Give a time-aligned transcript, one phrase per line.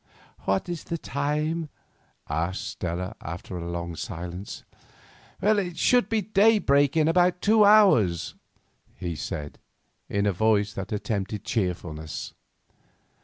[0.45, 1.69] "What is the time?"
[2.27, 4.63] asked Stella, after a long silence.
[5.39, 8.33] "It should be daybreak in about two hours,"
[8.95, 9.59] he said,
[10.09, 12.33] in a voice that attempted cheerfulness.